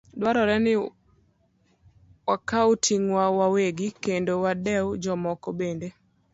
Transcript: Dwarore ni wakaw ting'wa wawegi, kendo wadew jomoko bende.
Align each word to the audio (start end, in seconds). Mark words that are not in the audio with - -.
Dwarore 0.19 0.55
ni 0.63 0.73
wakaw 2.27 2.69
ting'wa 2.85 3.23
wawegi, 3.37 3.87
kendo 4.03 4.33
wadew 4.43 4.87
jomoko 5.03 5.49
bende. 5.59 5.87